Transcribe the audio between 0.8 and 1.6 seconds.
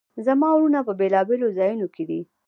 په بیلابیلو